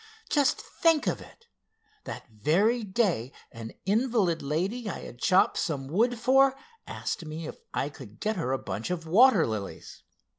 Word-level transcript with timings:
Just 0.31 0.59
think 0.59 1.05
of 1.05 1.21
it! 1.21 1.45
that 2.05 2.27
very 2.27 2.83
day 2.83 3.31
an 3.51 3.71
invalid 3.85 4.41
lady 4.41 4.89
I 4.89 5.01
had 5.01 5.19
chopped 5.19 5.59
some 5.59 5.87
wood 5.87 6.17
for, 6.17 6.55
asked 6.87 7.23
me 7.23 7.45
if 7.45 7.59
I 7.71 7.89
could 7.89 8.19
get 8.19 8.35
her 8.35 8.51
a 8.51 8.57
bunch 8.57 8.89
of 8.89 9.05
water 9.05 9.45
lilies. 9.45 10.01